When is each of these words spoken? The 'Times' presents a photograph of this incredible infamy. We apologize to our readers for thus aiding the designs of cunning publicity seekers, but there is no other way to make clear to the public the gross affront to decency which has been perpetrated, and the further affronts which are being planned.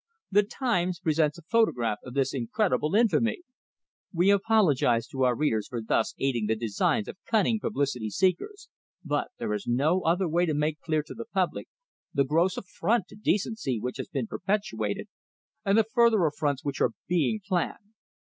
The 0.31 0.41
'Times' 0.41 0.99
presents 0.99 1.37
a 1.37 1.43
photograph 1.43 1.99
of 2.03 2.15
this 2.15 2.33
incredible 2.33 2.95
infamy. 2.95 3.43
We 4.11 4.31
apologize 4.31 5.05
to 5.09 5.21
our 5.21 5.35
readers 5.35 5.67
for 5.67 5.79
thus 5.79 6.15
aiding 6.17 6.47
the 6.47 6.55
designs 6.55 7.07
of 7.07 7.23
cunning 7.23 7.59
publicity 7.59 8.09
seekers, 8.09 8.67
but 9.05 9.27
there 9.37 9.53
is 9.53 9.67
no 9.67 10.01
other 10.01 10.27
way 10.27 10.47
to 10.47 10.55
make 10.55 10.79
clear 10.81 11.03
to 11.03 11.13
the 11.13 11.25
public 11.25 11.67
the 12.15 12.23
gross 12.23 12.57
affront 12.57 13.09
to 13.09 13.15
decency 13.15 13.79
which 13.79 13.97
has 13.97 14.07
been 14.07 14.25
perpetrated, 14.25 15.07
and 15.63 15.77
the 15.77 15.83
further 15.83 16.25
affronts 16.25 16.65
which 16.65 16.81
are 16.81 16.93
being 17.07 17.39
planned. 17.47 17.93